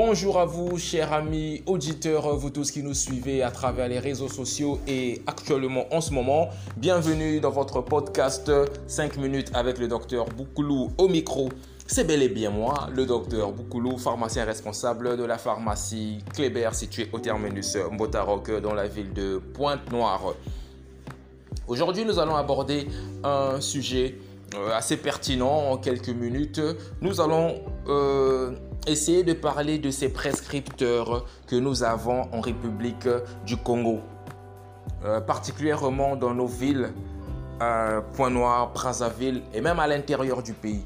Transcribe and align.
Bonjour 0.00 0.38
à 0.38 0.44
vous, 0.44 0.78
chers 0.78 1.12
amis 1.12 1.64
auditeurs, 1.66 2.36
vous 2.36 2.50
tous 2.50 2.70
qui 2.70 2.84
nous 2.84 2.94
suivez 2.94 3.42
à 3.42 3.50
travers 3.50 3.88
les 3.88 3.98
réseaux 3.98 4.28
sociaux 4.28 4.78
et 4.86 5.22
actuellement 5.26 5.92
en 5.92 6.00
ce 6.00 6.12
moment. 6.12 6.50
Bienvenue 6.76 7.40
dans 7.40 7.50
votre 7.50 7.80
podcast 7.80 8.48
5 8.86 9.16
minutes 9.16 9.50
avec 9.54 9.76
le 9.78 9.88
docteur 9.88 10.26
Boukoulou 10.26 10.92
au 10.98 11.08
micro. 11.08 11.48
C'est 11.88 12.04
bel 12.04 12.22
et 12.22 12.28
bien 12.28 12.50
moi, 12.50 12.88
le 12.94 13.06
docteur 13.06 13.50
Boukoulou, 13.50 13.98
pharmacien 13.98 14.44
responsable 14.44 15.16
de 15.16 15.24
la 15.24 15.36
pharmacie 15.36 16.18
Kléber 16.32 16.68
située 16.74 17.08
au 17.12 17.18
terminus 17.18 17.76
Mbotarok 17.90 18.60
dans 18.60 18.74
la 18.74 18.86
ville 18.86 19.12
de 19.12 19.42
Pointe-Noire. 19.52 20.34
Aujourd'hui, 21.66 22.04
nous 22.04 22.20
allons 22.20 22.36
aborder 22.36 22.86
un 23.24 23.60
sujet 23.60 24.14
euh, 24.54 24.70
assez 24.76 24.96
pertinent 24.96 25.72
en 25.72 25.76
quelques 25.76 26.08
minutes. 26.08 26.60
Nous 27.00 27.20
allons 27.20 27.56
euh, 27.88 28.52
essayer 28.88 29.22
de 29.22 29.32
parler 29.32 29.78
de 29.78 29.90
ces 29.90 30.08
prescripteurs 30.08 31.26
que 31.46 31.56
nous 31.56 31.82
avons 31.82 32.22
en 32.32 32.40
République 32.40 33.08
du 33.46 33.56
Congo, 33.56 34.00
euh, 35.04 35.20
particulièrement 35.20 36.16
dans 36.16 36.34
nos 36.34 36.46
villes, 36.46 36.92
Point-Noir, 38.12 38.72
Brazzaville 38.72 39.42
et 39.52 39.60
même 39.60 39.80
à 39.80 39.88
l'intérieur 39.88 40.44
du 40.44 40.52
pays. 40.52 40.84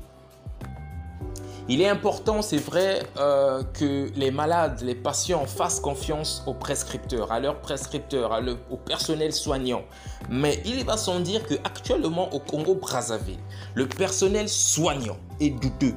Il 1.68 1.80
est 1.80 1.88
important, 1.88 2.42
c'est 2.42 2.56
vrai, 2.56 3.04
euh, 3.18 3.62
que 3.72 4.10
les 4.16 4.32
malades, 4.32 4.80
les 4.82 4.96
patients 4.96 5.46
fassent 5.46 5.78
confiance 5.78 6.42
aux 6.46 6.54
prescripteurs, 6.54 7.30
à 7.30 7.38
leurs 7.38 7.60
prescripteurs, 7.60 8.42
au 8.70 8.76
personnel 8.76 9.32
soignant. 9.32 9.82
Mais 10.28 10.60
il 10.64 10.84
va 10.84 10.96
sans 10.96 11.20
dire 11.20 11.46
qu'actuellement 11.46 12.34
au 12.34 12.40
Congo-Brazzaville, 12.40 13.38
le 13.74 13.86
personnel 13.86 14.48
soignant 14.48 15.18
est 15.38 15.50
douteux. 15.50 15.94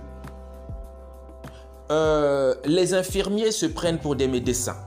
Euh, 1.91 2.55
les 2.65 2.93
infirmiers 2.93 3.51
se 3.51 3.67
prennent 3.67 3.99
pour 3.99 4.15
des 4.15 4.27
médecins. 4.27 4.77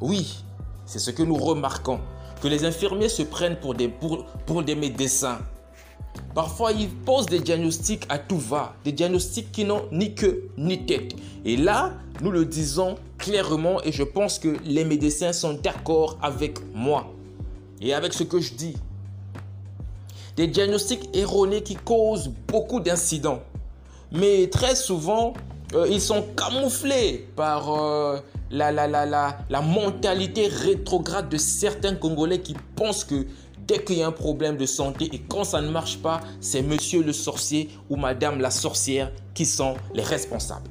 Oui, 0.00 0.42
c'est 0.86 0.98
ce 0.98 1.10
que 1.10 1.22
nous 1.22 1.36
remarquons, 1.36 2.00
que 2.40 2.48
les 2.48 2.64
infirmiers 2.64 3.08
se 3.08 3.22
prennent 3.22 3.56
pour 3.56 3.74
des, 3.74 3.88
pour 3.88 4.62
des 4.62 4.74
médecins. 4.74 5.38
Parfois, 6.34 6.72
ils 6.72 6.88
posent 6.88 7.26
des 7.26 7.40
diagnostics 7.40 8.04
à 8.08 8.18
tout 8.18 8.38
va, 8.38 8.74
des 8.84 8.92
diagnostics 8.92 9.52
qui 9.52 9.64
n'ont 9.64 9.86
ni 9.92 10.14
queue 10.14 10.48
ni 10.56 10.84
tête. 10.86 11.14
Et 11.44 11.56
là, 11.56 11.92
nous 12.22 12.30
le 12.30 12.44
disons 12.44 12.96
clairement 13.18 13.82
et 13.82 13.92
je 13.92 14.02
pense 14.02 14.38
que 14.38 14.56
les 14.64 14.84
médecins 14.84 15.32
sont 15.32 15.54
d'accord 15.54 16.18
avec 16.22 16.58
moi 16.74 17.12
et 17.80 17.92
avec 17.92 18.12
ce 18.12 18.22
que 18.22 18.40
je 18.40 18.54
dis. 18.54 18.76
Des 20.36 20.46
diagnostics 20.46 21.08
erronés 21.14 21.62
qui 21.62 21.74
causent 21.74 22.30
beaucoup 22.48 22.80
d'incidents. 22.80 23.40
Mais 24.12 24.48
très 24.48 24.74
souvent, 24.74 25.34
euh, 25.74 25.86
ils 25.90 26.00
sont 26.00 26.22
camouflés 26.36 27.28
par 27.34 27.72
euh, 27.74 28.18
la, 28.50 28.70
la, 28.70 28.86
la, 28.86 29.38
la 29.48 29.60
mentalité 29.60 30.46
rétrograde 30.48 31.28
de 31.28 31.36
certains 31.36 31.94
Congolais 31.94 32.40
qui 32.40 32.54
pensent 32.76 33.04
que 33.04 33.26
dès 33.66 33.82
qu'il 33.82 33.98
y 33.98 34.02
a 34.02 34.06
un 34.06 34.12
problème 34.12 34.56
de 34.56 34.66
santé 34.66 35.08
et 35.12 35.18
quand 35.20 35.44
ça 35.44 35.60
ne 35.60 35.68
marche 35.68 35.98
pas, 35.98 36.20
c'est 36.40 36.62
monsieur 36.62 37.02
le 37.02 37.12
sorcier 37.12 37.70
ou 37.90 37.96
madame 37.96 38.40
la 38.40 38.50
sorcière 38.50 39.10
qui 39.34 39.44
sont 39.44 39.74
les 39.92 40.02
responsables. 40.04 40.70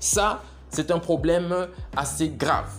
Ça, 0.00 0.42
c'est 0.70 0.90
un 0.90 0.98
problème 0.98 1.68
assez 1.96 2.28
grave. 2.28 2.70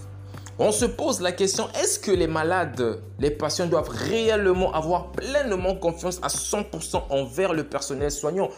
On 0.57 0.71
se 0.71 0.85
pose 0.85 1.19
la 1.19 1.33
question, 1.33 1.67
est-ce 1.81 1.99
que 1.99 2.11
les 2.11 2.27
malades, 2.27 3.01
les 3.19 3.29
patients 3.29 3.67
doivent 3.67 3.89
réellement 3.89 4.73
avoir 4.73 5.11
pleinement 5.11 5.75
confiance 5.75 6.19
à 6.21 6.27
100% 6.27 7.03
envers 7.09 7.53
le 7.53 7.65
personnel 7.65 8.09
soignant? 8.09 8.49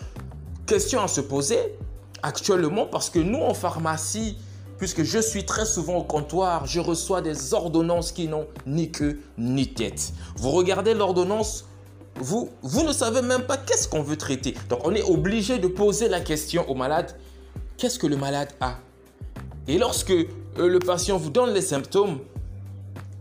Question 0.67 1.01
à 1.01 1.07
se 1.07 1.21
poser 1.21 1.57
actuellement 2.21 2.85
parce 2.85 3.09
que 3.09 3.17
nous 3.17 3.39
en 3.39 3.55
pharmacie, 3.55 4.37
puisque 4.77 5.01
je 5.01 5.17
suis 5.17 5.43
très 5.43 5.65
souvent 5.65 5.95
au 5.95 6.03
comptoir, 6.03 6.67
je 6.67 6.79
reçois 6.79 7.21
des 7.21 7.55
ordonnances 7.55 8.11
qui 8.11 8.27
n'ont 8.27 8.45
ni 8.67 8.91
queue 8.91 9.19
ni 9.39 9.73
tête. 9.73 10.13
Vous 10.35 10.51
regardez 10.51 10.93
l'ordonnance, 10.93 11.65
vous, 12.19 12.49
vous 12.61 12.83
ne 12.83 12.93
savez 12.93 13.23
même 13.23 13.43
pas 13.43 13.57
qu'est-ce 13.57 13.87
qu'on 13.87 14.03
veut 14.03 14.17
traiter. 14.17 14.53
Donc 14.69 14.81
on 14.83 14.93
est 14.93 15.03
obligé 15.03 15.57
de 15.57 15.67
poser 15.67 16.09
la 16.09 16.19
question 16.19 16.69
au 16.69 16.75
malade, 16.75 17.15
qu'est-ce 17.75 17.97
que 17.97 18.05
le 18.05 18.17
malade 18.17 18.49
a? 18.59 18.75
Et 19.67 19.79
lorsque 19.79 20.13
le 20.57 20.79
patient 20.79 21.17
vous 21.17 21.29
donne 21.29 21.53
les 21.53 21.61
symptômes, 21.61 22.19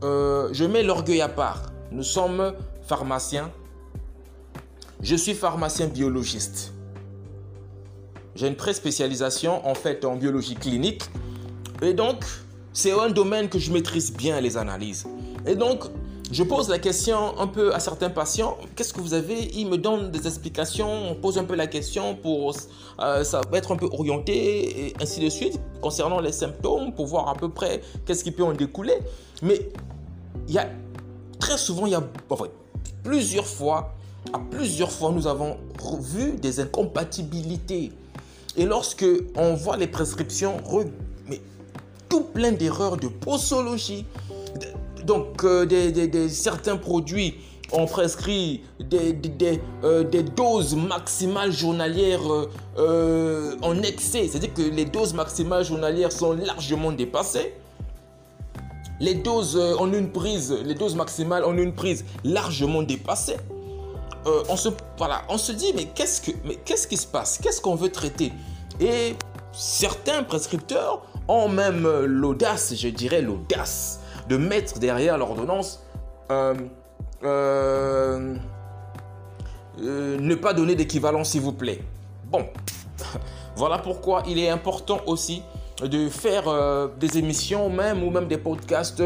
euh, 0.03 0.49
je 0.53 0.65
mets 0.65 0.83
l'orgueil 0.83 1.21
à 1.21 1.29
part. 1.29 1.73
Nous 1.91 2.03
sommes 2.03 2.55
pharmaciens. 2.87 3.51
Je 5.03 5.17
suis 5.17 5.35
pharmacien 5.35 5.87
biologiste. 5.87 6.73
J'ai 8.35 8.49
une 8.49 8.57
pré-spécialisation 8.57 9.67
en 9.67 9.75
fait 9.75 10.05
en 10.05 10.17
biologie 10.17 10.55
clinique 10.55 11.03
et 11.83 11.93
donc, 11.93 12.25
c'est 12.73 12.93
un 12.93 13.11
domaine 13.11 13.49
que 13.49 13.59
je 13.59 13.71
maîtrise 13.73 14.13
bien, 14.13 14.41
les 14.41 14.57
analyses. 14.57 15.07
Et 15.47 15.55
donc, 15.55 15.85
je 16.33 16.43
pose 16.43 16.69
la 16.69 16.79
question 16.79 17.39
un 17.39 17.47
peu 17.47 17.73
à 17.75 17.79
certains 17.79 18.11
patients, 18.11 18.57
qu'est-ce 18.75 18.93
que 18.93 19.01
vous 19.01 19.15
avez? 19.15 19.49
Ils 19.55 19.69
me 19.69 19.79
donnent 19.79 20.11
des 20.11 20.27
explications, 20.27 21.11
on 21.11 21.15
pose 21.15 21.39
un 21.39 21.45
peu 21.45 21.55
la 21.55 21.69
question 21.69 22.17
pour 22.17 22.53
euh, 23.01 23.23
ça 23.23 23.41
va 23.51 23.59
être 23.59 23.73
un 23.73 23.77
peu 23.77 23.87
orienté 23.87 24.87
et 24.87 24.95
ainsi 25.01 25.21
de 25.21 25.29
suite 25.29 25.61
concernant 25.81 26.21
les 26.21 26.33
symptômes 26.33 26.93
pour 26.93 27.07
voir 27.07 27.29
à 27.29 27.35
peu 27.35 27.49
près 27.49 27.81
qu'est-ce 28.05 28.25
qui 28.25 28.33
peut 28.33 28.43
en 28.43 28.53
découler. 28.53 28.99
Mais 29.43 29.69
il 30.49 30.55
y 30.55 30.59
a 30.59 30.69
très 31.39 31.59
souvent, 31.59 31.87
il 31.87 31.93
y 31.93 31.97
a 31.97 32.03
plusieurs 33.05 33.47
fois, 33.47 33.95
à 34.33 34.39
plusieurs 34.39 34.91
fois, 34.91 35.13
nous 35.13 35.29
avons 35.29 35.57
vu 36.01 36.33
des 36.33 36.59
incompatibilités. 36.59 37.93
Et 38.57 38.65
lorsque 38.65 39.07
on 39.37 39.55
voit 39.55 39.77
les 39.77 39.87
prescriptions, 39.87 40.57
mais 41.29 41.41
tout 42.09 42.23
plein 42.23 42.53
d'erreurs 42.53 42.97
de 42.97 43.09
posologie. 43.09 44.07
Donc, 45.07 45.45
euh, 45.45 46.29
certains 46.29 46.77
produits 46.77 47.35
ont 47.73 47.87
prescrit 47.87 48.63
des, 48.81 49.13
des, 49.13 49.61
euh, 49.85 50.03
doses 50.03 50.75
maximales 50.75 51.53
journalières 51.53 52.23
euh, 52.77 53.57
en 53.63 53.83
excès. 53.83 54.27
C'est-à-dire 54.27 54.53
que 54.53 54.63
les 54.63 54.85
doses 54.85 55.15
maximales 55.15 55.65
journalières 55.65 56.11
sont 56.11 56.33
largement 56.33 56.91
dépassées. 56.91 57.55
Les 58.99 59.15
doses 59.15 59.57
en 59.79 59.93
une 59.93 60.11
prise, 60.11 60.53
les 60.65 60.75
doses 60.75 60.97
maximales 60.97 61.45
en 61.45 61.57
une 61.57 61.73
prise 61.73 62.05
largement 62.25 62.83
dépassées. 62.83 63.37
on, 64.49 64.57
se, 64.57 64.71
voilà, 64.99 65.23
on 65.29 65.39
se 65.39 65.53
dit, 65.53 65.73
mais 65.77 65.85
qu'est-ce, 65.95 66.21
que, 66.21 66.31
mais 66.45 66.57
qu'est-ce 66.57 66.89
qui 66.89 66.97
se 66.97 67.07
passe? 67.07 67.39
Qu'est-ce 67.41 67.61
qu'on 67.61 67.77
veut 67.77 67.93
traiter? 67.93 68.33
Et 68.81 69.15
certains 69.53 70.23
prescripteurs 70.23 71.03
ont 71.29 71.49
même 71.49 71.87
l'audace, 72.05 72.75
je 72.75 72.89
dirais 72.89 73.21
l'audace, 73.21 74.01
de 74.29 74.37
mettre 74.37 74.79
derrière 74.79 75.19
l'ordonnance 75.19 75.83
euh, 76.31 76.55
euh, 77.23 78.35
euh, 79.81 80.19
ne 80.19 80.35
pas 80.35 80.53
donner 80.53 80.75
d'équivalent 80.75 81.25
s'il 81.25 81.43
vous 81.43 81.53
plaît. 81.53 81.83
Bon, 82.31 82.47
voilà 83.57 83.79
pourquoi 83.79 84.23
il 84.27 84.39
est 84.39 84.49
important 84.49 85.01
aussi 85.07 85.43
de 85.83 86.09
faire 86.09 86.45
des 86.99 87.19
émissions 87.19 87.69
même 87.69 88.03
ou 88.03 88.11
même 88.11 88.29
des 88.29 88.39
podcasts 88.39 89.03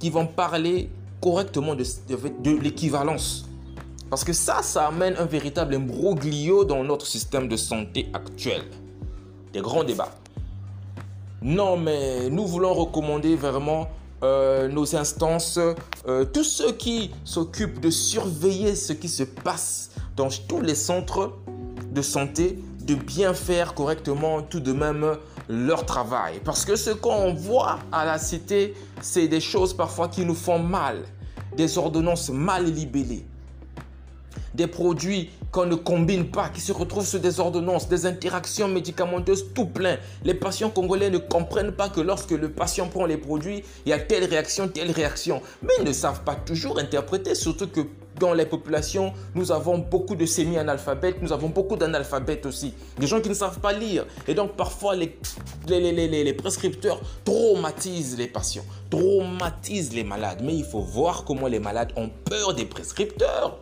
qui 0.00 0.10
vont 0.10 0.26
parler 0.26 0.90
correctement 1.20 1.76
de, 1.76 1.84
de 2.40 2.50
l'équivalence. 2.58 3.48
Parce 4.10 4.24
que 4.24 4.32
ça, 4.32 4.62
ça 4.62 4.88
amène 4.88 5.14
un 5.16 5.26
véritable 5.26 5.76
imbroglio 5.76 6.64
dans 6.64 6.82
notre 6.82 7.06
système 7.06 7.46
de 7.46 7.56
santé 7.56 8.08
actuel. 8.14 8.62
Des 9.52 9.60
grands 9.60 9.84
débats. 9.84 10.10
Non, 11.40 11.76
mais 11.76 12.28
nous 12.30 12.46
voulons 12.46 12.74
recommander 12.74 13.36
vraiment 13.36 13.88
euh, 14.22 14.68
nos 14.68 14.96
instances, 14.96 15.58
euh, 16.06 16.24
tous 16.24 16.44
ceux 16.44 16.72
qui 16.72 17.10
s'occupent 17.24 17.80
de 17.80 17.90
surveiller 17.90 18.74
ce 18.74 18.92
qui 18.92 19.08
se 19.08 19.22
passe 19.22 19.90
dans 20.16 20.28
tous 20.48 20.60
les 20.60 20.74
centres 20.74 21.34
de 21.92 22.02
santé, 22.02 22.58
de 22.82 22.94
bien 22.94 23.34
faire 23.34 23.74
correctement 23.74 24.42
tout 24.42 24.60
de 24.60 24.72
même 24.72 25.16
leur 25.48 25.86
travail. 25.86 26.40
Parce 26.44 26.64
que 26.64 26.76
ce 26.76 26.90
qu'on 26.90 27.34
voit 27.34 27.78
à 27.92 28.04
la 28.04 28.18
cité, 28.18 28.74
c'est 29.00 29.28
des 29.28 29.40
choses 29.40 29.74
parfois 29.74 30.08
qui 30.08 30.24
nous 30.24 30.34
font 30.34 30.58
mal, 30.58 31.04
des 31.56 31.78
ordonnances 31.78 32.30
mal 32.30 32.64
libellées 32.64 33.26
des 34.54 34.66
produits 34.66 35.30
qu'on 35.50 35.66
ne 35.66 35.74
combine 35.74 36.30
pas, 36.30 36.48
qui 36.48 36.60
se 36.60 36.72
retrouvent 36.72 37.06
sur 37.06 37.20
des 37.20 37.40
ordonnances, 37.40 37.88
des 37.88 38.06
interactions 38.06 38.68
médicamenteuses 38.68 39.46
tout 39.54 39.66
plein. 39.66 39.96
Les 40.24 40.34
patients 40.34 40.70
congolais 40.70 41.10
ne 41.10 41.18
comprennent 41.18 41.72
pas 41.72 41.88
que 41.88 42.00
lorsque 42.00 42.32
le 42.32 42.50
patient 42.50 42.88
prend 42.88 43.06
les 43.06 43.16
produits, 43.16 43.62
il 43.86 43.90
y 43.90 43.92
a 43.92 43.98
telle 43.98 44.24
réaction, 44.24 44.68
telle 44.68 44.90
réaction. 44.90 45.42
Mais 45.62 45.72
ils 45.78 45.84
ne 45.84 45.92
savent 45.92 46.22
pas 46.24 46.34
toujours 46.34 46.78
interpréter, 46.78 47.34
surtout 47.34 47.68
que 47.68 47.80
dans 48.18 48.34
les 48.34 48.46
populations, 48.46 49.12
nous 49.34 49.52
avons 49.52 49.78
beaucoup 49.78 50.16
de 50.16 50.26
semi-analphabètes, 50.26 51.22
nous 51.22 51.32
avons 51.32 51.48
beaucoup 51.48 51.76
d'analphabètes 51.76 52.46
aussi. 52.46 52.74
Des 52.98 53.06
gens 53.06 53.20
qui 53.20 53.28
ne 53.28 53.34
savent 53.34 53.60
pas 53.60 53.72
lire. 53.72 54.06
Et 54.26 54.34
donc 54.34 54.56
parfois, 54.56 54.96
les, 54.96 55.16
les, 55.68 55.92
les, 55.92 56.08
les, 56.08 56.32
prescripteurs 56.32 57.00
traumatisent 57.24 58.18
les 58.18 58.26
patients, 58.26 58.64
traumatisent 58.90 59.94
les 59.94 60.04
malades. 60.04 60.40
Mais 60.42 60.54
il 60.54 60.64
faut 60.64 60.80
voir 60.80 61.24
comment 61.24 61.46
les 61.46 61.60
malades 61.60 61.92
ont 61.96 62.10
peur 62.24 62.54
des 62.54 62.64
prescripteurs. 62.64 63.58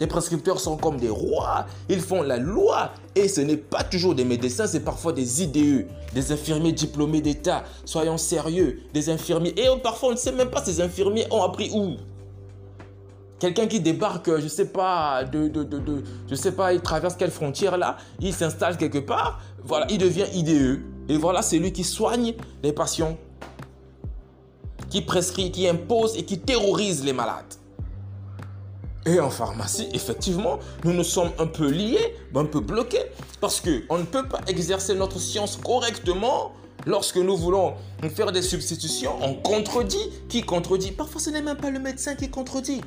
Les 0.00 0.06
prescripteurs 0.06 0.58
sont 0.58 0.78
comme 0.78 0.96
des 0.96 1.10
rois. 1.10 1.66
Ils 1.90 2.00
font 2.00 2.22
la 2.22 2.38
loi. 2.38 2.90
Et 3.14 3.28
ce 3.28 3.42
n'est 3.42 3.58
pas 3.58 3.84
toujours 3.84 4.14
des 4.14 4.24
médecins, 4.24 4.66
c'est 4.66 4.80
parfois 4.80 5.12
des 5.12 5.42
IDE, 5.42 5.86
des 6.14 6.32
infirmiers 6.32 6.72
diplômés 6.72 7.20
d'État. 7.20 7.64
Soyons 7.84 8.16
sérieux, 8.16 8.80
des 8.94 9.10
infirmiers. 9.10 9.54
Et 9.56 9.66
parfois, 9.82 10.08
on 10.08 10.12
ne 10.12 10.16
sait 10.16 10.32
même 10.32 10.50
pas 10.50 10.64
ces 10.64 10.80
infirmiers 10.80 11.26
ont 11.30 11.42
appris 11.42 11.70
où. 11.74 11.96
Quelqu'un 13.38 13.66
qui 13.66 13.80
débarque, 13.80 14.38
je 14.38 14.48
sais 14.48 14.66
pas, 14.66 15.24
de, 15.24 15.48
de, 15.48 15.62
de, 15.64 16.02
je 16.28 16.34
sais 16.34 16.52
pas, 16.52 16.74
il 16.74 16.80
traverse 16.80 17.16
quelle 17.16 17.30
frontière 17.30 17.78
là, 17.78 17.96
il 18.20 18.34
s'installe 18.34 18.76
quelque 18.76 18.98
part, 18.98 19.40
voilà, 19.64 19.86
il 19.88 19.96
devient 19.96 20.26
IDE. 20.34 20.82
Et 21.08 21.16
voilà, 21.16 21.40
c'est 21.40 21.58
lui 21.58 21.72
qui 21.72 21.82
soigne 21.82 22.34
les 22.62 22.72
patients, 22.74 23.16
qui 24.90 25.00
prescrit, 25.00 25.50
qui 25.50 25.66
impose 25.66 26.18
et 26.18 26.24
qui 26.24 26.38
terrorise 26.38 27.02
les 27.02 27.14
malades. 27.14 27.54
Et 29.10 29.18
en 29.18 29.28
pharmacie, 29.28 29.88
effectivement, 29.92 30.60
nous 30.84 30.92
nous 30.92 31.02
sommes 31.02 31.30
un 31.40 31.46
peu 31.48 31.68
liés, 31.68 32.14
un 32.32 32.44
peu 32.44 32.60
bloqués, 32.60 33.02
parce 33.40 33.60
qu'on 33.60 33.98
ne 33.98 34.04
peut 34.04 34.28
pas 34.28 34.38
exercer 34.46 34.94
notre 34.94 35.18
science 35.18 35.56
correctement 35.56 36.52
lorsque 36.86 37.16
nous 37.16 37.36
voulons 37.36 37.74
faire 38.14 38.30
des 38.30 38.42
substitutions. 38.42 39.12
On 39.20 39.34
contredit. 39.34 40.12
Qui 40.28 40.42
contredit 40.42 40.92
Parfois, 40.92 41.20
ce 41.20 41.30
n'est 41.30 41.42
même 41.42 41.56
pas 41.56 41.70
le 41.70 41.80
médecin 41.80 42.14
qui 42.14 42.30
contredit. 42.30 42.82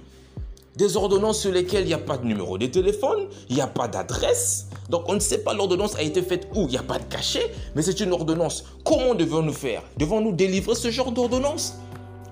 Des 0.77 0.95
ordonnances 0.95 1.41
sur 1.41 1.51
lesquelles 1.51 1.83
il 1.83 1.87
n'y 1.87 1.93
a 1.93 1.97
pas 1.97 2.17
de 2.17 2.25
numéro 2.25 2.57
de 2.57 2.67
téléphone, 2.67 3.27
il 3.49 3.55
n'y 3.57 3.61
a 3.61 3.67
pas 3.67 3.89
d'adresse. 3.89 4.67
Donc 4.89 5.03
on 5.07 5.15
ne 5.15 5.19
sait 5.19 5.39
pas 5.39 5.53
l'ordonnance 5.53 5.95
a 5.95 6.03
été 6.03 6.21
faite 6.21 6.47
où, 6.55 6.61
il 6.61 6.69
n'y 6.69 6.77
a 6.77 6.83
pas 6.83 6.99
de 6.99 7.03
cachet, 7.03 7.53
mais 7.75 7.81
c'est 7.81 7.99
une 7.99 8.13
ordonnance. 8.13 8.63
Comment 8.85 9.13
devons-nous 9.13 9.53
faire? 9.53 9.83
Devons-nous 9.97 10.31
délivrer 10.31 10.75
ce 10.75 10.89
genre 10.89 11.11
d'ordonnance? 11.11 11.75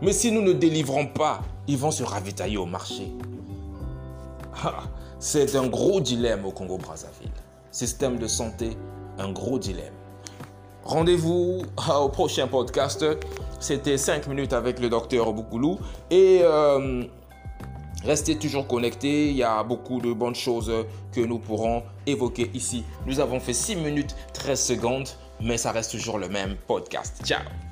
Mais 0.01 0.13
si 0.13 0.31
nous 0.31 0.41
ne 0.41 0.53
délivrons 0.53 1.07
pas, 1.07 1.41
ils 1.67 1.77
vont 1.77 1.91
se 1.91 2.03
ravitailler 2.03 2.57
au 2.57 2.65
marché. 2.65 3.11
Ah, 4.63 4.83
c'est 5.19 5.55
un 5.55 5.67
gros 5.67 6.01
dilemme 6.01 6.45
au 6.45 6.51
Congo-Brazzaville. 6.51 7.31
Système 7.71 8.17
de 8.17 8.27
santé, 8.27 8.77
un 9.17 9.31
gros 9.31 9.59
dilemme. 9.59 9.93
Rendez-vous 10.83 11.61
au 11.99 12.09
prochain 12.09 12.47
podcast. 12.47 13.05
C'était 13.59 13.97
5 13.97 14.27
minutes 14.27 14.53
avec 14.53 14.79
le 14.79 14.89
docteur 14.89 15.31
Boukoulou. 15.31 15.79
Et 16.09 16.39
euh, 16.41 17.03
restez 18.03 18.37
toujours 18.37 18.67
connectés. 18.67 19.29
Il 19.29 19.37
y 19.37 19.43
a 19.43 19.63
beaucoup 19.63 20.01
de 20.01 20.11
bonnes 20.11 20.35
choses 20.35 20.71
que 21.11 21.21
nous 21.21 21.37
pourrons 21.37 21.83
évoquer 22.07 22.49
ici. 22.53 22.83
Nous 23.05 23.19
avons 23.19 23.39
fait 23.39 23.53
6 23.53 23.75
minutes 23.77 24.15
13 24.33 24.59
secondes, 24.59 25.07
mais 25.39 25.57
ça 25.57 25.71
reste 25.71 25.91
toujours 25.91 26.17
le 26.17 26.29
même 26.29 26.55
podcast. 26.67 27.21
Ciao 27.23 27.70